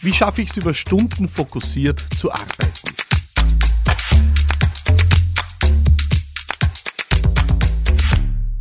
Wie 0.00 0.12
schaffe 0.12 0.42
ich 0.42 0.50
es 0.50 0.56
über 0.56 0.74
Stunden 0.74 1.26
fokussiert 1.26 2.00
zu 2.14 2.30
arbeiten? 2.30 2.94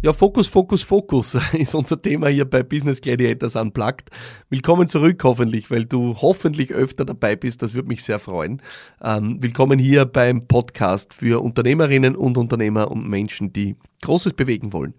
Ja, 0.02 0.13
Fokus, 0.13 0.47
Fokus, 0.47 0.81
Fokus 0.81 1.38
ist 1.54 1.76
unser 1.76 2.02
Thema 2.02 2.29
hier 2.29 2.46
bei 2.46 2.63
Business 2.63 3.00
Gladiators 3.02 3.55
Unplugged. 3.55 4.10
Willkommen 4.50 4.88
zurück 4.88 5.23
hoffentlich, 5.23 5.70
weil 5.70 5.86
du 5.86 6.15
hoffentlich 6.20 6.71
öfter 6.73 7.05
dabei 7.05 7.36
bist. 7.36 7.62
Das 7.62 7.76
würde 7.76 7.90
mich 7.90 8.04
sehr 8.04 8.17
freuen. 8.17 8.60
Ähm, 9.04 9.38
willkommen 9.40 9.78
hier 9.78 10.06
beim 10.06 10.47
Podcast 10.47 11.13
für 11.13 11.44
Unternehmerinnen 11.44 12.15
und 12.15 12.40
Unternehmer 12.40 12.90
und 12.90 13.08
Menschen, 13.08 13.54
die 13.54 13.76
Großes 14.01 14.33
bewegen 14.33 14.74
wollen. 14.74 14.96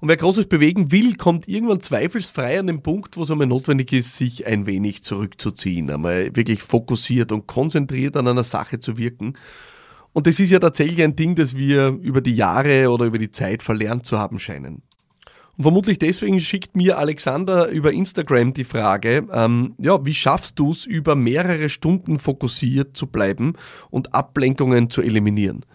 Und 0.00 0.08
wer 0.08 0.16
Großes 0.16 0.46
bewegen 0.46 0.92
will, 0.92 1.14
kommt 1.16 1.46
irgendwann 1.46 1.82
zweifelsfrei 1.82 2.58
an 2.58 2.68
den 2.68 2.82
Punkt, 2.82 3.18
wo 3.18 3.22
es 3.22 3.30
einmal 3.30 3.46
notwendig 3.46 3.92
ist, 3.92 4.16
sich 4.16 4.46
ein 4.46 4.64
wenig 4.64 5.02
zurückzuziehen, 5.02 5.90
einmal 5.90 6.34
wirklich 6.34 6.62
fokussiert 6.62 7.32
und 7.32 7.46
konzentriert 7.46 8.16
an 8.16 8.26
einer 8.26 8.44
Sache 8.44 8.78
zu 8.78 8.96
wirken. 8.96 9.34
Und 10.14 10.26
das 10.26 10.40
ist 10.40 10.50
ja 10.50 10.58
tatsächlich 10.58 11.02
ein 11.02 11.16
Ding, 11.16 11.34
das 11.34 11.54
wir 11.54 11.98
über 12.00 12.22
die 12.22 12.34
Jahre 12.34 12.90
oder 12.90 13.04
über 13.04 13.18
die 13.18 13.30
Zeit 13.30 13.62
verlernt 13.62 14.06
zu 14.06 14.18
haben 14.18 14.38
scheinen. 14.38 14.82
Und 15.58 15.64
vermutlich 15.64 15.98
deswegen 15.98 16.40
schickt 16.40 16.74
mir 16.74 16.98
Alexander 16.98 17.68
über 17.68 17.92
Instagram 17.92 18.54
die 18.54 18.64
Frage, 18.64 19.26
ähm, 19.30 19.74
ja, 19.78 20.02
wie 20.06 20.14
schaffst 20.14 20.58
du 20.58 20.72
es, 20.72 20.86
über 20.86 21.14
mehrere 21.14 21.68
Stunden 21.68 22.18
fokussiert 22.18 22.96
zu 22.96 23.06
bleiben 23.06 23.52
und 23.90 24.14
Ablenkungen 24.14 24.88
zu 24.88 25.02
eliminieren? 25.02 25.66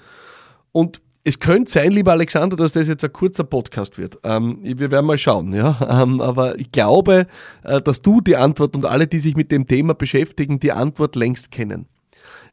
Und 0.71 1.01
es 1.27 1.39
könnte 1.39 1.71
sein, 1.71 1.91
lieber 1.91 2.11
Alexander, 2.11 2.55
dass 2.55 2.71
das 2.71 2.87
jetzt 2.87 3.03
ein 3.03 3.11
kurzer 3.11 3.43
Podcast 3.43 3.97
wird. 3.97 4.19
Ähm, 4.23 4.59
wir 4.61 4.91
werden 4.91 5.07
mal 5.07 5.17
schauen, 5.17 5.53
ja. 5.53 6.03
Ähm, 6.03 6.21
aber 6.21 6.59
ich 6.59 6.71
glaube, 6.71 7.25
äh, 7.63 7.81
dass 7.81 8.03
du 8.03 8.21
die 8.21 8.35
Antwort 8.35 8.75
und 8.75 8.85
alle, 8.85 9.07
die 9.07 9.17
sich 9.17 9.35
mit 9.35 9.51
dem 9.51 9.65
Thema 9.67 9.95
beschäftigen, 9.95 10.59
die 10.59 10.71
Antwort 10.71 11.15
längst 11.15 11.49
kennen. 11.49 11.87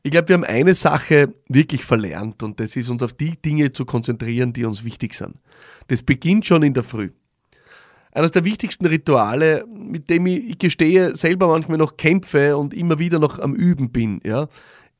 Ich 0.02 0.10
glaube, 0.10 0.28
wir 0.28 0.34
haben 0.34 0.44
eine 0.44 0.74
Sache 0.74 1.34
wirklich 1.48 1.84
verlernt 1.84 2.42
und 2.42 2.60
das 2.60 2.74
ist 2.74 2.88
uns 2.88 3.02
auf 3.02 3.12
die 3.12 3.36
Dinge 3.36 3.72
zu 3.72 3.84
konzentrieren, 3.84 4.54
die 4.54 4.64
uns 4.64 4.84
wichtig 4.84 5.14
sind. 5.14 5.34
Das 5.88 6.02
beginnt 6.02 6.46
schon 6.46 6.62
in 6.62 6.72
der 6.72 6.82
Früh. 6.82 7.10
Eines 8.14 8.30
der 8.30 8.44
wichtigsten 8.44 8.86
Rituale, 8.86 9.64
mit 9.68 10.08
dem 10.08 10.26
ich, 10.26 10.50
ich 10.50 10.58
gestehe, 10.58 11.14
selber 11.14 11.48
manchmal 11.48 11.78
noch 11.78 11.96
kämpfe 11.98 12.56
und 12.56 12.74
immer 12.74 12.98
wieder 12.98 13.18
noch 13.18 13.38
am 13.38 13.54
Üben 13.54 13.90
bin, 13.90 14.20
ja, 14.24 14.48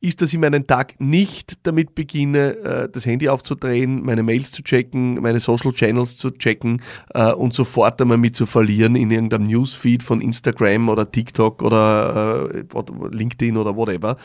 ist, 0.03 0.21
dass 0.21 0.33
ich 0.33 0.39
meinen 0.39 0.67
Tag 0.67 0.99
nicht 0.99 1.59
damit 1.63 1.95
beginne, 1.95 2.57
äh, 2.57 2.89
das 2.91 3.05
Handy 3.05 3.29
aufzudrehen, 3.29 4.03
meine 4.03 4.21
Mails 4.21 4.51
zu 4.51 4.61
checken, 4.61 5.15
meine 5.21 5.39
Social 5.39 5.71
Channels 5.71 6.17
zu 6.17 6.31
checken 6.31 6.81
äh, 7.13 7.31
und 7.31 7.53
sofort 7.53 8.01
einmal 8.01 8.17
mit 8.17 8.35
zu 8.35 8.45
verlieren 8.45 8.95
in 8.95 9.09
irgendeinem 9.11 9.47
Newsfeed 9.47 10.03
von 10.03 10.21
Instagram 10.21 10.89
oder 10.89 11.09
TikTok 11.09 11.61
oder 11.61 12.49
äh, 12.53 12.63
LinkedIn 13.11 13.55
oder 13.55 13.75
whatever. 13.75 14.17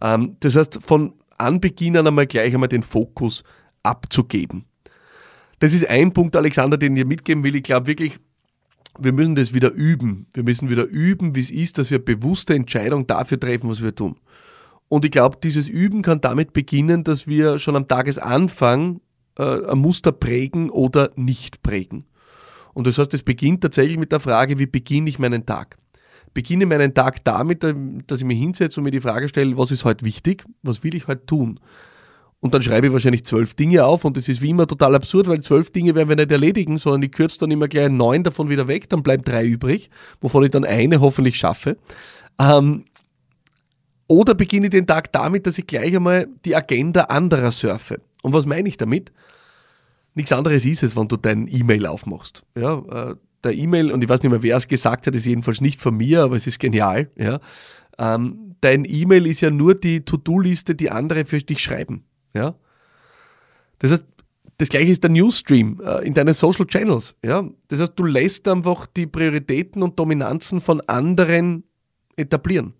Ähm, 0.00 0.36
das 0.40 0.56
heißt, 0.56 0.80
von 0.82 1.12
Anbeginn 1.36 1.96
an 1.96 2.06
einmal 2.06 2.26
gleich 2.26 2.54
einmal 2.54 2.68
den 2.68 2.82
Fokus 2.82 3.44
abzugeben. 3.82 4.64
Das 5.58 5.72
ist 5.72 5.88
ein 5.88 6.12
Punkt, 6.12 6.36
Alexander, 6.36 6.78
den 6.78 6.96
ich 6.96 7.04
mitgeben 7.04 7.44
will. 7.44 7.54
Ich 7.54 7.64
glaube 7.64 7.86
wirklich, 7.86 8.18
wir 8.98 9.12
müssen 9.12 9.34
das 9.34 9.52
wieder 9.52 9.72
üben. 9.72 10.26
Wir 10.32 10.42
müssen 10.42 10.70
wieder 10.70 10.84
üben, 10.84 11.34
wie 11.34 11.40
es 11.40 11.50
ist, 11.50 11.78
dass 11.78 11.90
wir 11.90 12.04
bewusste 12.04 12.54
Entscheidungen 12.54 13.06
dafür 13.06 13.38
treffen, 13.38 13.68
was 13.68 13.82
wir 13.82 13.94
tun. 13.94 14.16
Und 14.88 15.04
ich 15.04 15.10
glaube, 15.10 15.38
dieses 15.42 15.68
Üben 15.68 16.02
kann 16.02 16.20
damit 16.20 16.52
beginnen, 16.52 17.04
dass 17.04 17.26
wir 17.26 17.58
schon 17.58 17.76
am 17.76 17.88
Tagesanfang 17.88 19.00
äh, 19.38 19.70
ein 19.70 19.78
Muster 19.78 20.12
prägen 20.12 20.70
oder 20.70 21.10
nicht 21.16 21.62
prägen. 21.62 22.04
Und 22.74 22.86
das 22.86 22.98
heißt, 22.98 23.12
es 23.14 23.22
beginnt 23.22 23.62
tatsächlich 23.62 23.98
mit 23.98 24.12
der 24.12 24.20
Frage, 24.20 24.58
wie 24.58 24.66
beginne 24.66 25.08
ich 25.10 25.18
meinen 25.18 25.44
Tag? 25.44 25.76
Beginne 26.32 26.66
meinen 26.66 26.94
Tag 26.94 27.24
damit, 27.24 27.64
äh, 27.64 27.74
dass 28.06 28.20
ich 28.20 28.26
mich 28.26 28.38
hinsetze 28.38 28.80
und 28.80 28.84
mir 28.84 28.90
die 28.90 29.00
Frage 29.00 29.28
stelle, 29.28 29.58
was 29.58 29.70
ist 29.70 29.84
heute 29.84 30.04
wichtig? 30.04 30.44
Was 30.62 30.82
will 30.82 30.94
ich 30.94 31.06
heute 31.06 31.26
tun? 31.26 31.60
Und 32.40 32.54
dann 32.54 32.62
schreibe 32.62 32.86
ich 32.86 32.92
wahrscheinlich 32.92 33.24
zwölf 33.24 33.54
Dinge 33.54 33.84
auf 33.84 34.04
und 34.04 34.16
das 34.16 34.28
ist 34.28 34.42
wie 34.42 34.50
immer 34.50 34.66
total 34.66 34.94
absurd, 34.94 35.26
weil 35.26 35.40
zwölf 35.40 35.70
Dinge 35.70 35.96
werden 35.96 36.08
wir 36.08 36.16
nicht 36.16 36.30
erledigen, 36.30 36.78
sondern 36.78 37.02
ich 37.02 37.10
kürze 37.10 37.40
dann 37.40 37.50
immer 37.50 37.66
gleich 37.66 37.90
neun 37.90 38.22
davon 38.22 38.48
wieder 38.48 38.68
weg, 38.68 38.88
dann 38.88 39.02
bleiben 39.02 39.24
drei 39.24 39.44
übrig, 39.44 39.90
wovon 40.20 40.44
ich 40.44 40.52
dann 40.52 40.64
eine 40.64 41.00
hoffentlich 41.00 41.36
schaffe. 41.36 41.78
Ähm, 42.40 42.84
oder 44.08 44.34
beginne 44.34 44.66
ich 44.66 44.70
den 44.70 44.86
Tag 44.86 45.12
damit, 45.12 45.46
dass 45.46 45.58
ich 45.58 45.66
gleich 45.66 45.94
einmal 45.94 46.26
die 46.44 46.56
Agenda 46.56 47.04
anderer 47.04 47.52
surfe. 47.52 48.00
Und 48.22 48.32
was 48.32 48.46
meine 48.46 48.68
ich 48.68 48.76
damit? 48.76 49.12
Nichts 50.14 50.32
anderes 50.32 50.64
ist 50.64 50.82
es, 50.82 50.96
wenn 50.96 51.06
du 51.06 51.16
dein 51.16 51.46
E-Mail 51.46 51.86
aufmachst. 51.86 52.42
Ja, 52.56 52.78
äh, 53.10 53.14
der 53.44 53.54
E-Mail, 53.54 53.92
und 53.92 54.02
ich 54.02 54.08
weiß 54.08 54.22
nicht 54.22 54.32
mehr, 54.32 54.42
wer 54.42 54.56
es 54.56 54.66
gesagt 54.66 55.06
hat, 55.06 55.14
ist 55.14 55.26
jedenfalls 55.26 55.60
nicht 55.60 55.80
von 55.80 55.96
mir, 55.96 56.22
aber 56.22 56.36
es 56.36 56.46
ist 56.46 56.58
genial. 56.58 57.10
Ja. 57.16 57.38
Ähm, 57.98 58.56
dein 58.60 58.84
E-Mail 58.84 59.26
ist 59.26 59.42
ja 59.42 59.50
nur 59.50 59.74
die 59.74 60.04
To-Do-Liste, 60.04 60.74
die 60.74 60.90
andere 60.90 61.24
für 61.24 61.38
dich 61.38 61.60
schreiben. 61.60 62.04
Ja. 62.34 62.56
Das 63.78 63.92
heißt, 63.92 64.04
das 64.56 64.68
gleiche 64.70 64.90
ist 64.90 65.04
der 65.04 65.10
Newsstream 65.10 65.80
äh, 65.84 66.04
in 66.04 66.14
deinen 66.14 66.34
Social 66.34 66.66
Channels. 66.66 67.14
Ja. 67.24 67.44
Das 67.68 67.80
heißt, 67.80 67.92
du 67.94 68.04
lässt 68.04 68.48
einfach 68.48 68.86
die 68.86 69.06
Prioritäten 69.06 69.82
und 69.82 69.98
Dominanzen 69.98 70.60
von 70.60 70.80
anderen 70.88 71.62
etablieren. 72.16 72.74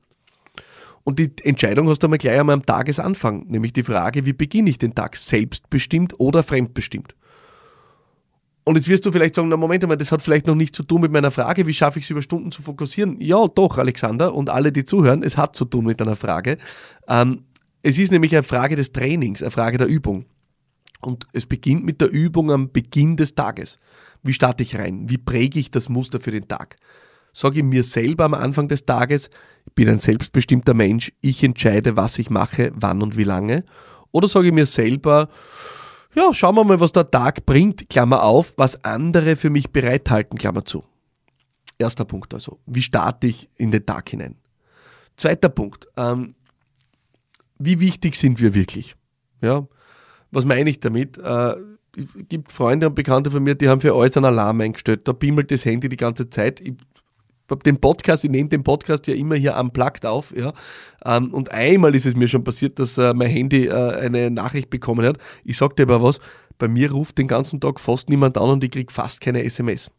Und 1.09 1.19
die 1.19 1.33
Entscheidung 1.43 1.89
hast 1.89 2.03
du 2.03 2.07
einmal 2.07 2.19
gleich 2.19 2.39
einmal 2.39 2.53
am 2.53 2.67
Tagesanfang, 2.67 3.47
nämlich 3.49 3.73
die 3.73 3.83
Frage, 3.83 4.27
wie 4.27 4.35
beginne 4.35 4.69
ich 4.69 4.77
den 4.77 4.95
Tag, 4.95 5.17
selbstbestimmt 5.17 6.21
oder 6.21 6.43
fremdbestimmt? 6.43 7.15
Und 8.65 8.77
jetzt 8.77 8.89
wirst 8.89 9.07
du 9.07 9.11
vielleicht 9.11 9.35
sagen, 9.35 9.49
na 9.49 9.57
Moment 9.57 9.83
einmal, 9.83 9.97
das 9.97 10.13
hat 10.13 10.21
vielleicht 10.21 10.47
noch 10.47 10.55
nicht 10.55 10.77
zu 10.77 10.83
tun 10.83 11.01
mit 11.01 11.11
meiner 11.11 11.31
Frage, 11.31 11.67
wie 11.67 11.73
schaffe 11.73 11.99
ich 11.99 12.05
es 12.05 12.11
über 12.11 12.21
Stunden 12.21 12.53
zu 12.53 12.61
fokussieren? 12.61 13.19
Ja, 13.23 13.49
doch, 13.49 13.79
Alexander 13.79 14.35
und 14.35 14.51
alle, 14.51 14.71
die 14.71 14.85
zuhören, 14.85 15.23
es 15.23 15.39
hat 15.39 15.57
zu 15.57 15.65
tun 15.65 15.87
mit 15.87 16.03
einer 16.03 16.15
Frage. 16.15 16.59
Ähm, 17.09 17.47
es 17.81 17.97
ist 17.97 18.13
nämlich 18.13 18.37
eine 18.37 18.43
Frage 18.43 18.77
des 18.77 18.93
Trainings, 18.93 19.41
eine 19.41 19.51
Frage 19.51 19.79
der 19.79 19.87
Übung. 19.87 20.27
Und 21.01 21.27
es 21.33 21.47
beginnt 21.47 21.87
mit 21.87 22.03
der 22.03 22.11
Übung 22.11 22.53
am 22.53 22.71
Beginn 22.71 23.17
des 23.17 23.35
Tages. 23.35 23.79
Wie 24.23 24.35
starte 24.35 24.63
ich 24.63 24.79
rein? 24.79 25.09
Wie 25.09 25.17
präge 25.17 25.59
ich 25.59 25.71
das 25.71 25.89
Muster 25.89 26.21
für 26.21 26.33
den 26.33 26.49
Tag? 26.49 26.77
Sage 27.33 27.61
ich 27.61 27.65
mir 27.65 27.85
selber 27.85 28.27
am 28.27 28.35
Anfang 28.35 28.69
des 28.69 28.85
Tages, 28.85 29.31
bin 29.79 29.89
ein 29.89 30.01
selbstbestimmter 30.01 30.75
Mensch, 30.75 31.13
ich 31.21 31.45
entscheide, 31.45 31.97
was 31.97 32.19
ich 32.19 32.31
mache, 32.31 32.73
wann 32.75 33.01
und 33.01 33.17
wie 33.17 33.23
lange. 33.23 33.65
Oder 34.11 34.27
sage 34.27 34.49
ich 34.49 34.53
mir 34.53 34.67
selber, 34.67 35.29
ja, 36.17 36.35
schauen 36.35 36.57
wir 36.57 36.65
mal, 36.65 36.81
was 36.81 36.91
der 36.91 37.09
Tag 37.09 37.47
bringt, 37.47 37.89
Klammer 37.89 38.25
auf, 38.25 38.55
was 38.57 38.85
andere 38.85 39.37
für 39.37 39.51
mich 39.51 39.71
bereithalten, 39.71 40.37
Klammer 40.37 40.65
zu. 40.65 40.83
Erster 41.79 42.05
Punkt 42.05 42.35
also, 42.35 42.59
wie 42.67 42.83
starte 42.83 43.29
ich 43.29 43.49
in 43.55 43.71
den 43.71 43.87
Tag 43.87 44.09
hinein? 44.09 44.35
Zweiter 45.17 45.49
Punkt, 45.49 45.87
ähm, 45.97 46.35
wie 47.61 47.79
wichtig 47.79 48.17
sind 48.17 48.41
wir 48.41 48.55
wirklich? 48.55 48.97
Ja, 49.41 49.69
was 50.33 50.45
meine 50.45 50.71
ich 50.71 50.81
damit? 50.81 51.19
Äh, 51.19 51.55
es 51.97 52.07
gibt 52.29 52.51
Freunde 52.51 52.89
und 52.89 52.97
Bekannte 52.97 53.31
von 53.31 53.45
mir, 53.45 53.55
die 53.55 53.69
haben 53.69 53.81
für 53.81 53.95
alles 53.95 54.17
einen 54.17 54.27
Alarm 54.27 54.61
eingestellt. 54.61 55.07
Da 55.07 55.13
bimmelt 55.13 55.53
das 55.53 55.65
Handy 55.65 55.89
die 55.89 55.97
ganze 55.97 56.29
Zeit. 56.31 56.61
Ich 56.61 56.75
den 57.57 57.81
Podcast, 57.81 58.25
ich 58.25 58.31
nehme 58.31 58.49
den 58.49 58.63
Podcast 58.63 59.07
ja 59.07 59.15
immer 59.15 59.35
hier 59.35 59.57
am 59.57 59.71
Plakt 59.71 60.07
auf, 60.07 60.35
ja. 60.37 60.53
Ähm, 61.05 61.33
und 61.33 61.53
einmal 61.53 61.95
ist 61.95 62.07
es 62.07 62.15
mir 62.15 62.29
schon 62.29 62.45
passiert, 62.45 62.79
dass 62.79 62.99
äh, 62.99 63.15
mein 63.15 63.29
Handy 63.29 63.67
äh, 63.67 63.73
eine 63.73 64.31
Nachricht 64.31 64.71
bekommen 64.71 65.07
hat. 65.07 65.19
Ich 65.45 65.57
sag 65.57 65.77
dir 65.77 65.85
aber 65.85 66.03
was, 66.03 66.21
bei 66.59 66.69
mir 66.69 66.93
ruft 66.93 67.19
den 67.19 67.29
ganzen 67.29 67.61
Tag 67.61 67.81
fast 67.81 68.09
niemand 68.09 68.37
an 68.37 68.51
und 68.51 68.65
ich 68.65 68.71
kriege 68.71 68.93
fast 68.93 69.21
keine 69.21 69.45
SMS. 69.45 69.91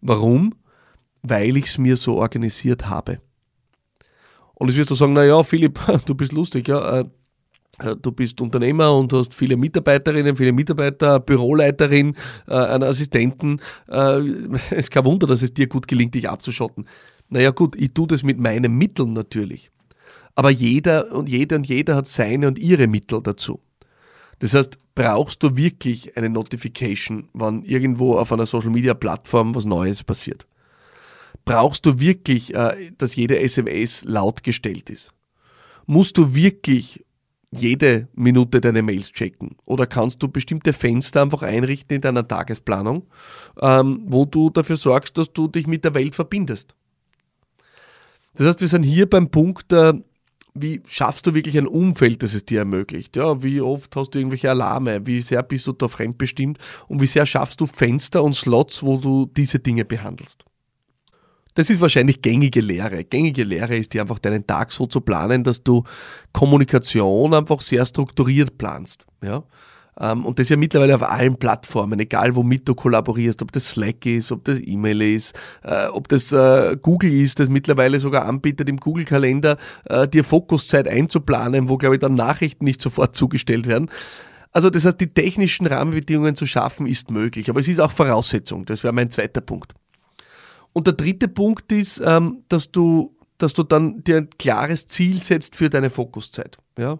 Warum? 0.00 0.54
Weil 1.22 1.56
ich 1.56 1.66
es 1.66 1.78
mir 1.78 1.96
so 1.96 2.16
organisiert 2.16 2.88
habe. 2.88 3.20
Und 4.54 4.68
jetzt 4.68 4.76
wirst 4.76 4.90
du 4.90 4.94
sagen, 4.94 5.14
naja, 5.14 5.42
Philipp, 5.42 5.80
du 6.06 6.14
bist 6.14 6.32
lustig, 6.32 6.68
ja. 6.68 7.04
Äh, 7.78 7.96
du 7.96 8.12
bist 8.12 8.40
Unternehmer 8.40 8.94
und 8.94 9.12
hast 9.12 9.34
viele 9.34 9.56
Mitarbeiterinnen, 9.56 10.36
viele 10.36 10.52
Mitarbeiter, 10.52 11.20
Büroleiterin, 11.20 12.16
äh, 12.46 12.54
einen 12.54 12.84
Assistenten. 12.84 13.60
Äh, 13.88 14.18
es 14.70 14.72
ist 14.72 14.90
kein 14.90 15.04
Wunder, 15.04 15.26
dass 15.26 15.42
es 15.42 15.54
dir 15.54 15.66
gut 15.66 15.88
gelingt, 15.88 16.14
dich 16.14 16.28
abzuschotten. 16.28 16.86
Naja 17.28 17.50
gut, 17.50 17.76
ich 17.76 17.92
tue 17.94 18.06
das 18.06 18.22
mit 18.22 18.38
meinen 18.38 18.76
Mitteln 18.76 19.12
natürlich. 19.12 19.70
Aber 20.34 20.50
jeder 20.50 21.12
und 21.12 21.28
jeder 21.28 21.56
und 21.56 21.66
jeder 21.66 21.96
hat 21.96 22.08
seine 22.08 22.48
und 22.48 22.58
ihre 22.58 22.86
Mittel 22.86 23.22
dazu. 23.22 23.60
Das 24.40 24.52
heißt, 24.52 24.78
brauchst 24.94 25.42
du 25.42 25.56
wirklich 25.56 26.16
eine 26.16 26.28
Notification, 26.28 27.28
wann 27.32 27.62
irgendwo 27.62 28.18
auf 28.18 28.32
einer 28.32 28.46
Social-Media-Plattform 28.46 29.54
was 29.54 29.64
Neues 29.64 30.02
passiert? 30.02 30.46
Brauchst 31.44 31.86
du 31.86 32.00
wirklich, 32.00 32.52
dass 32.98 33.14
jede 33.14 33.38
SMS 33.38 34.02
laut 34.04 34.42
gestellt 34.42 34.90
ist? 34.90 35.12
Musst 35.86 36.18
du 36.18 36.34
wirklich 36.34 37.04
jede 37.58 38.08
Minute 38.14 38.60
deine 38.60 38.82
Mails 38.82 39.12
checken? 39.12 39.56
Oder 39.64 39.86
kannst 39.86 40.22
du 40.22 40.28
bestimmte 40.28 40.72
Fenster 40.72 41.22
einfach 41.22 41.42
einrichten 41.42 41.96
in 41.96 42.00
deiner 42.00 42.26
Tagesplanung, 42.26 43.06
ähm, 43.60 44.02
wo 44.06 44.24
du 44.24 44.50
dafür 44.50 44.76
sorgst, 44.76 45.16
dass 45.18 45.32
du 45.32 45.48
dich 45.48 45.66
mit 45.66 45.84
der 45.84 45.94
Welt 45.94 46.14
verbindest? 46.14 46.74
Das 48.34 48.46
heißt, 48.46 48.60
wir 48.60 48.68
sind 48.68 48.82
hier 48.82 49.08
beim 49.08 49.30
Punkt, 49.30 49.72
äh, 49.72 49.94
wie 50.54 50.82
schaffst 50.86 51.26
du 51.26 51.34
wirklich 51.34 51.58
ein 51.58 51.66
Umfeld, 51.66 52.22
das 52.22 52.34
es 52.34 52.44
dir 52.44 52.60
ermöglicht? 52.60 53.16
Ja, 53.16 53.42
wie 53.42 53.60
oft 53.60 53.94
hast 53.96 54.10
du 54.10 54.18
irgendwelche 54.18 54.50
Alarme? 54.50 55.04
Wie 55.04 55.20
sehr 55.20 55.42
bist 55.42 55.66
du 55.66 55.72
da 55.72 55.88
fremdbestimmt? 55.88 56.58
Und 56.86 57.00
wie 57.00 57.08
sehr 57.08 57.26
schaffst 57.26 57.60
du 57.60 57.66
Fenster 57.66 58.22
und 58.22 58.34
Slots, 58.34 58.82
wo 58.82 58.96
du 58.96 59.26
diese 59.26 59.58
Dinge 59.58 59.84
behandelst? 59.84 60.44
Das 61.54 61.70
ist 61.70 61.80
wahrscheinlich 61.80 62.20
gängige 62.20 62.60
Lehre. 62.60 63.04
Gängige 63.04 63.44
Lehre 63.44 63.76
ist 63.76 63.94
dir 63.94 64.02
einfach 64.02 64.18
deinen 64.18 64.46
Tag 64.46 64.72
so 64.72 64.86
zu 64.86 65.00
planen, 65.00 65.44
dass 65.44 65.62
du 65.62 65.84
Kommunikation 66.32 67.32
einfach 67.32 67.60
sehr 67.60 67.86
strukturiert 67.86 68.58
planst. 68.58 69.06
Ja? 69.22 69.44
Ähm, 70.00 70.24
und 70.24 70.38
das 70.38 70.48
ja 70.48 70.56
mittlerweile 70.56 70.96
auf 70.96 71.02
allen 71.02 71.36
Plattformen, 71.36 72.00
egal 72.00 72.34
womit 72.34 72.68
du 72.68 72.74
kollaborierst, 72.74 73.42
ob 73.42 73.52
das 73.52 73.70
Slack 73.70 74.04
ist, 74.06 74.32
ob 74.32 74.44
das 74.44 74.58
E-Mail 74.64 75.02
ist, 75.02 75.36
äh, 75.62 75.86
ob 75.86 76.08
das 76.08 76.32
äh, 76.32 76.76
Google 76.80 77.12
ist, 77.12 77.38
das 77.38 77.48
mittlerweile 77.48 78.00
sogar 78.00 78.26
anbietet, 78.26 78.68
im 78.68 78.78
Google-Kalender 78.78 79.56
äh, 79.84 80.08
dir 80.08 80.24
Fokuszeit 80.24 80.88
einzuplanen, 80.88 81.68
wo, 81.68 81.76
glaube 81.76 81.96
ich, 81.96 82.00
dann 82.00 82.14
Nachrichten 82.14 82.64
nicht 82.64 82.82
sofort 82.82 83.14
zugestellt 83.14 83.66
werden. 83.66 83.90
Also 84.50 84.70
das 84.70 84.84
heißt, 84.84 85.00
die 85.00 85.08
technischen 85.08 85.66
Rahmenbedingungen 85.66 86.34
zu 86.34 86.46
schaffen, 86.46 86.86
ist 86.86 87.10
möglich, 87.10 87.50
aber 87.50 87.60
es 87.60 87.68
ist 87.68 87.80
auch 87.80 87.90
Voraussetzung. 87.90 88.64
Das 88.64 88.82
wäre 88.84 88.92
mein 88.92 89.10
zweiter 89.10 89.40
Punkt. 89.40 89.74
Und 90.74 90.86
der 90.86 90.94
dritte 90.94 91.28
Punkt 91.28 91.72
ist, 91.72 92.02
ähm, 92.04 92.42
dass 92.48 92.70
du, 92.70 93.16
dass 93.38 93.54
du 93.54 93.62
dann 93.62 94.04
dir 94.04 94.18
ein 94.18 94.28
klares 94.38 94.86
Ziel 94.88 95.22
setzt 95.22 95.56
für 95.56 95.70
deine 95.70 95.88
Fokuszeit. 95.88 96.58
Ja? 96.76 96.98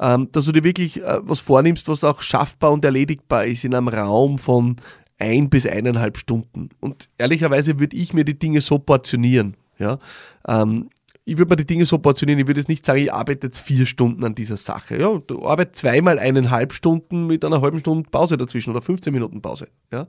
Ähm, 0.00 0.28
dass 0.32 0.46
du 0.46 0.52
dir 0.52 0.64
wirklich 0.64 1.02
äh, 1.02 1.18
was 1.22 1.40
vornimmst, 1.40 1.88
was 1.88 2.04
auch 2.04 2.22
schaffbar 2.22 2.72
und 2.72 2.84
erledigbar 2.84 3.44
ist 3.44 3.64
in 3.64 3.74
einem 3.74 3.88
Raum 3.88 4.38
von 4.38 4.76
ein 5.18 5.50
bis 5.50 5.66
eineinhalb 5.66 6.16
Stunden. 6.16 6.70
Und 6.80 7.08
ehrlicherweise 7.18 7.80
würde 7.80 7.96
ich 7.96 8.14
mir 8.14 8.24
die 8.24 8.38
Dinge 8.38 8.60
so 8.60 8.78
portionieren. 8.78 9.56
Ja? 9.78 9.98
Ähm, 10.46 10.88
ich 11.24 11.36
würde 11.36 11.50
mir 11.50 11.56
die 11.56 11.66
Dinge 11.66 11.84
so 11.84 11.98
portionieren, 11.98 12.38
ich 12.38 12.46
würde 12.46 12.60
jetzt 12.60 12.68
nicht 12.68 12.86
sagen, 12.86 13.00
ich 13.00 13.12
arbeite 13.12 13.48
jetzt 13.48 13.58
vier 13.58 13.84
Stunden 13.84 14.24
an 14.24 14.34
dieser 14.34 14.56
Sache. 14.56 14.98
Ja, 14.98 15.18
du 15.18 15.46
arbeitest 15.46 15.80
zweimal 15.80 16.18
eineinhalb 16.18 16.72
Stunden 16.72 17.26
mit 17.26 17.44
einer 17.44 17.60
halben 17.60 17.80
Stunde 17.80 18.08
Pause 18.08 18.38
dazwischen 18.38 18.70
oder 18.70 18.80
15 18.80 19.12
Minuten 19.12 19.42
Pause. 19.42 19.68
Ja? 19.92 20.06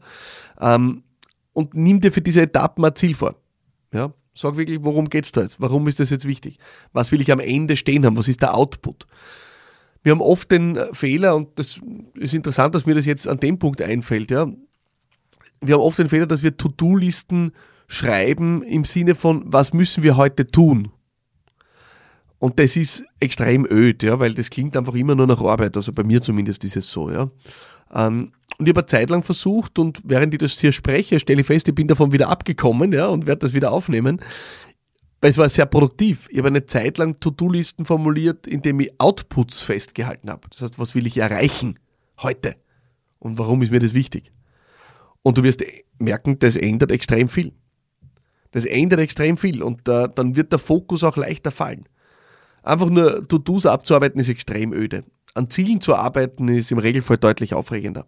Ähm, 0.62 1.04
und 1.54 1.74
nimm 1.74 2.00
dir 2.00 2.12
für 2.12 2.22
diese 2.22 2.42
Etappen 2.42 2.84
ein 2.86 2.96
Ziel 2.96 3.16
vor. 3.16 3.36
Ja? 3.94 4.14
Sag 4.34 4.58
wirklich, 4.58 4.80
worum 4.82 5.10
geht 5.10 5.26
es 5.26 5.32
da 5.32 5.42
jetzt? 5.42 5.60
Warum 5.60 5.88
ist 5.88 6.00
das 6.00 6.10
jetzt 6.10 6.26
wichtig? 6.26 6.60
Was 6.94 7.12
will 7.12 7.22
ich 7.22 7.32
am 7.32 7.40
Ende 7.40 7.76
stehen 7.76 8.06
haben? 8.06 8.18
Was 8.18 8.28
ist 8.28 8.42
der 8.42 8.56
Output? 8.56 9.06
Wir 10.02 10.14
haben 10.14 10.22
oft 10.22 10.50
den 10.52 10.80
Fehler, 10.94 11.36
und 11.36 11.60
das 11.60 11.80
ist 12.16 12.34
interessant, 12.34 12.74
dass 12.74 12.86
mir 12.86 12.96
das 12.96 13.06
jetzt 13.06 13.28
an 13.28 13.40
dem 13.40 13.60
Punkt 13.60 13.82
einfällt, 13.82 14.32
ja. 14.32 14.48
Wir 15.62 15.74
haben 15.74 15.82
oft 15.82 16.00
den 16.00 16.08
Fehler, 16.08 16.26
dass 16.26 16.42
wir 16.42 16.56
To-Do-Listen 16.56 17.52
schreiben 17.88 18.62
im 18.64 18.86
Sinne 18.86 19.16
von, 19.16 19.44
was 19.46 19.74
müssen 19.74 20.04
wir 20.04 20.16
heute 20.16 20.48
tun? 20.48 20.90
Und 22.40 22.58
das 22.58 22.78
ist 22.78 23.04
extrem 23.20 23.66
öd, 23.70 24.02
ja, 24.02 24.20
weil 24.20 24.34
das 24.34 24.50
klingt 24.50 24.76
einfach 24.78 24.96
immer 24.96 25.14
nur 25.14 25.28
nach 25.28 25.42
Arbeit. 25.42 25.76
Also 25.76 25.92
bei 25.92 26.04
mir 26.04 26.22
zumindest 26.22 26.64
ist 26.64 26.78
es 26.78 26.90
so, 26.90 27.12
ja. 27.12 27.30
Ähm, 27.94 28.32
und 28.58 28.66
ich 28.66 28.72
habe 28.72 28.80
eine 28.80 28.88
Zeit 28.88 29.10
lang 29.10 29.24
versucht 29.24 29.80
und 29.80 30.02
während 30.04 30.34
ich 30.34 30.40
das 30.40 30.60
hier 30.60 30.72
spreche, 30.72 31.20
stelle 31.20 31.42
ich 31.42 31.48
fest, 31.48 31.68
ich 31.68 31.76
bin 31.76 31.88
davon 31.88 32.12
wieder 32.12 32.30
abgekommen, 32.30 32.92
ja, 32.92 33.08
und 33.08 33.26
werde 33.26 33.40
das 33.40 33.54
wieder 33.54 33.72
aufnehmen. 33.72 34.22
Weil 35.22 35.32
es 35.32 35.38
war 35.38 35.50
sehr 35.50 35.66
produktiv. 35.66 36.28
Ich 36.32 36.38
habe 36.38 36.48
eine 36.48 36.66
Zeit 36.66 36.98
lang 36.98 37.20
To-Do-Listen 37.20 37.86
formuliert, 37.86 38.48
indem 38.48 38.80
ich 38.80 38.92
Outputs 39.00 39.62
festgehalten 39.62 40.30
habe. 40.30 40.48
Das 40.50 40.62
heißt, 40.62 40.80
was 40.80 40.96
will 40.96 41.08
ich 41.08 41.18
erreichen 41.18 41.78
heute? 42.22 42.56
Und 43.20 43.38
warum 43.38 43.62
ist 43.62 43.72
mir 43.72 43.80
das 43.80 43.94
wichtig? 43.94 44.32
Und 45.22 45.38
du 45.38 45.44
wirst 45.44 45.64
merken, 45.98 46.40
das 46.40 46.56
ändert 46.56 46.92
extrem 46.92 47.28
viel. 47.28 47.54
Das 48.52 48.66
ändert 48.66 49.00
extrem 49.00 49.38
viel 49.38 49.62
und 49.62 49.88
äh, 49.88 50.08
dann 50.16 50.36
wird 50.36 50.52
der 50.52 50.60
Fokus 50.60 51.04
auch 51.04 51.18
leichter 51.18 51.52
fallen. 51.52 51.86
Einfach 52.64 52.90
nur 52.90 53.28
To-Dos 53.28 53.66
abzuarbeiten 53.66 54.20
ist 54.20 54.30
extrem 54.30 54.74
öde. 54.74 55.04
An 55.34 55.50
Zielen 55.50 55.82
zu 55.82 55.96
arbeiten 55.96 56.48
ist 56.48 56.72
im 56.72 56.80
Regelfall 56.80 57.18
deutlich 57.18 57.54
aufregender. 57.54 58.06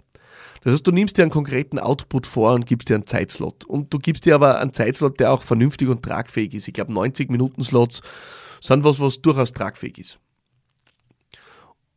Das 0.63 0.73
heißt, 0.73 0.85
du 0.85 0.91
nimmst 0.91 1.17
dir 1.17 1.23
einen 1.23 1.31
konkreten 1.31 1.79
Output 1.79 2.27
vor 2.27 2.53
und 2.53 2.65
gibst 2.65 2.89
dir 2.89 2.95
einen 2.95 3.07
Zeitslot. 3.07 3.63
Und 3.65 3.93
du 3.93 3.97
gibst 3.97 4.25
dir 4.25 4.35
aber 4.35 4.59
einen 4.59 4.73
Zeitslot, 4.73 5.19
der 5.19 5.31
auch 5.33 5.41
vernünftig 5.41 5.87
und 5.87 6.03
tragfähig 6.03 6.53
ist. 6.53 6.67
Ich 6.67 6.73
glaube, 6.73 6.93
90-Minuten-Slots 6.93 8.01
sind 8.59 8.83
was, 8.83 8.99
was 8.99 9.21
durchaus 9.21 9.53
tragfähig 9.53 9.97
ist. 9.97 10.19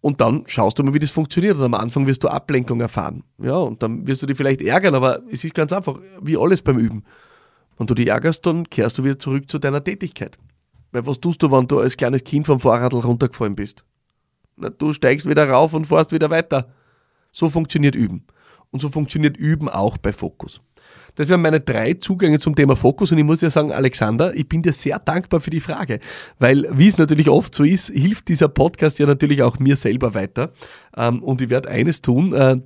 Und 0.01 0.21
dann 0.21 0.45
schaust 0.47 0.79
du 0.79 0.83
mal, 0.83 0.95
wie 0.95 0.99
das 0.99 1.11
funktioniert. 1.11 1.57
Und 1.57 1.65
am 1.65 1.75
Anfang 1.75 2.07
wirst 2.07 2.25
du 2.25 2.29
Ablenkung 2.29 2.81
erfahren. 2.81 3.25
Ja, 3.39 3.57
und 3.57 3.83
dann 3.83 4.07
wirst 4.07 4.23
du 4.23 4.27
dich 4.27 4.37
vielleicht 4.37 4.63
ärgern, 4.63 4.95
aber 4.95 5.21
es 5.31 5.45
ist 5.45 5.55
ganz 5.55 5.73
einfach, 5.73 5.99
wie 6.23 6.37
alles 6.37 6.63
beim 6.63 6.79
Üben. 6.79 7.05
Wenn 7.79 7.87
du 7.87 7.95
dich 7.95 8.09
ärgerst, 8.09 8.45
dann 8.47 8.69
kehrst 8.69 8.99
du 8.99 9.05
wieder 9.05 9.19
zurück 9.19 9.51
zu 9.51 9.59
deiner 9.59 9.83
Tätigkeit. 9.83 10.39
Weil 10.95 11.05
was 11.09 11.19
tust 11.19 11.43
du, 11.43 11.51
wenn 11.51 11.67
du 11.67 11.81
als 11.81 11.97
kleines 11.97 12.23
Kind 12.23 12.47
vom 12.47 12.61
Fahrrad 12.61 12.95
runtergefallen 12.95 13.57
bist? 13.57 13.85
Na, 14.57 14.71
du 14.71 14.93
steigst 14.93 15.29
wieder 15.29 15.51
rauf 15.51 15.75
und 15.75 15.89
fährst 15.89 16.13
wieder 16.13 16.31
weiter. 16.31 16.73
So 17.33 17.51
funktioniert 17.51 17.97
Üben. 17.97 18.25
Und 18.71 18.79
so 18.79 18.89
funktioniert 18.89 19.37
Üben 19.37 19.69
auch 19.69 19.99
bei 19.99 20.13
Fokus. 20.13 20.61
Das 21.17 21.29
wären 21.29 21.43
meine 21.43 21.59
drei 21.59 21.95
Zugänge 21.95 22.39
zum 22.39 22.55
Thema 22.55 22.77
Fokus 22.77 23.11
und 23.11 23.19
ich 23.19 23.25
muss 23.25 23.41
ja 23.41 23.51
sagen, 23.51 23.73
Alexander, 23.73 24.37
ich 24.37 24.49
bin 24.49 24.63
dir 24.63 24.73
sehr 24.73 25.01
dankbar 25.01 25.41
für 25.41 25.51
die 25.51 25.61
Frage, 25.61 25.99
weil 26.39 26.69
wie 26.71 26.87
es 26.87 26.99
natürlich 26.99 27.29
oft 27.29 27.55
so 27.57 27.65
ist, 27.65 27.91
hilft 27.91 28.29
dieser 28.29 28.49
Podcast 28.49 29.01
ja 29.01 29.07
natürlich 29.07 29.43
auch 29.43 29.59
mir 29.59 29.77
selber 29.77 30.15
weiter 30.15 30.53
ähm, 30.97 31.23
und 31.25 31.41
ich 31.41 31.51
werde 31.51 31.71
eines 31.71 32.03
tun, 32.03 32.33
äh, 32.33 32.61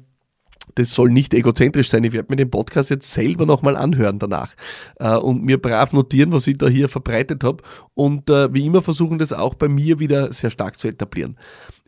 das 0.75 0.95
soll 0.95 1.11
nicht 1.11 1.35
egozentrisch 1.35 1.91
sein. 1.91 2.05
Ich 2.05 2.13
werde 2.13 2.29
mir 2.31 2.37
den 2.37 2.51
Podcast 2.51 2.91
jetzt 2.91 3.13
selber 3.13 3.47
nochmal 3.47 3.77
anhören 3.77 4.19
danach 4.19 4.55
äh, 4.97 5.17
und 5.17 5.45
mir 5.45 5.61
brav 5.61 5.93
notieren, 5.93 6.33
was 6.33 6.47
ich 6.47 6.59
da 6.59 6.69
hier 6.69 6.89
verbreitet 6.89 7.45
habe 7.45 7.63
und 7.95 8.31
äh, 8.31 8.53
wie 8.53 8.67
immer 8.67 8.83
versuchen, 8.83 9.19
das 9.19 9.33
auch 9.33 9.55
bei 9.55 9.69
mir 9.69 9.99
wieder 9.99 10.33
sehr 10.33 10.51
stark 10.51 10.81
zu 10.81 10.89
etablieren. 10.89 11.37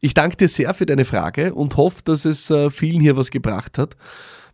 Ich 0.01 0.15
danke 0.15 0.37
dir 0.37 0.49
sehr 0.49 0.73
für 0.75 0.87
deine 0.87 1.05
Frage 1.05 1.55
und 1.55 1.77
hoffe, 1.77 2.03
dass 2.05 2.25
es 2.25 2.51
äh, 2.51 2.71
vielen 2.71 3.01
hier 3.01 3.17
was 3.17 3.31
gebracht 3.31 3.79
hat. 3.79 3.97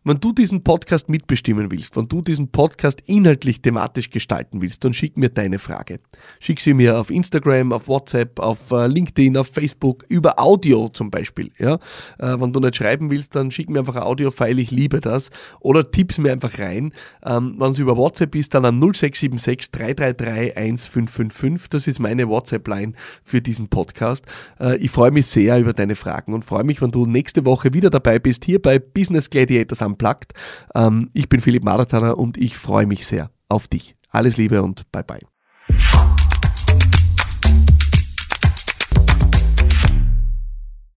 Wenn 0.08 0.20
du 0.20 0.30
diesen 0.30 0.62
Podcast 0.62 1.08
mitbestimmen 1.08 1.72
willst, 1.72 1.96
wenn 1.96 2.06
du 2.06 2.22
diesen 2.22 2.46
Podcast 2.46 3.02
inhaltlich 3.06 3.60
thematisch 3.60 4.08
gestalten 4.08 4.62
willst, 4.62 4.84
dann 4.84 4.94
schick 4.94 5.16
mir 5.16 5.30
deine 5.30 5.58
Frage. 5.58 5.98
Schick 6.38 6.60
sie 6.60 6.74
mir 6.74 7.00
auf 7.00 7.10
Instagram, 7.10 7.72
auf 7.72 7.88
WhatsApp, 7.88 8.38
auf 8.38 8.70
äh, 8.70 8.86
LinkedIn, 8.86 9.36
auf 9.36 9.48
Facebook, 9.48 10.04
über 10.08 10.38
Audio 10.38 10.88
zum 10.90 11.10
Beispiel. 11.10 11.50
Ja? 11.58 11.80
Äh, 12.20 12.40
wenn 12.40 12.52
du 12.52 12.60
nicht 12.60 12.76
schreiben 12.76 13.10
willst, 13.10 13.34
dann 13.34 13.50
schick 13.50 13.68
mir 13.68 13.80
einfach 13.80 13.96
ein 13.96 14.04
Audio-File, 14.04 14.60
ich 14.60 14.70
liebe 14.70 15.00
das. 15.00 15.30
Oder 15.58 15.90
tipp's 15.90 16.18
mir 16.18 16.30
einfach 16.30 16.56
rein. 16.60 16.92
Ähm, 17.24 17.56
wenn 17.58 17.72
es 17.72 17.80
über 17.80 17.96
WhatsApp 17.96 18.36
ist, 18.36 18.54
dann 18.54 18.64
an 18.64 18.78
0676 18.78 19.72
333 19.72 20.56
1555. 20.56 21.68
Das 21.68 21.88
ist 21.88 21.98
meine 21.98 22.28
WhatsApp-Line 22.28 22.92
für 23.24 23.42
diesen 23.42 23.66
Podcast. 23.66 24.24
Äh, 24.60 24.76
ich 24.76 24.92
freue 24.92 25.10
mich 25.10 25.26
sehr 25.26 25.58
über 25.58 25.72
deine 25.72 25.96
Fragen 25.96 26.32
und 26.32 26.44
freue 26.44 26.62
mich, 26.62 26.80
wenn 26.80 26.92
du 26.92 27.06
nächste 27.06 27.44
Woche 27.44 27.74
wieder 27.74 27.90
dabei 27.90 28.20
bist, 28.20 28.44
hier 28.44 28.62
bei 28.62 28.78
Business 28.78 29.28
Gladiators 29.28 29.82
am 29.82 29.95
Unplugged. 29.96 30.32
Ähm, 30.74 31.10
ich 31.14 31.28
bin 31.28 31.40
Philipp 31.40 31.64
Marathaner 31.64 32.18
und 32.18 32.36
ich 32.36 32.56
freue 32.56 32.86
mich 32.86 33.06
sehr 33.06 33.30
auf 33.48 33.66
dich. 33.66 33.96
Alles 34.10 34.36
Liebe 34.36 34.62
und 34.62 34.90
bye 34.92 35.04
bye. 35.04 35.20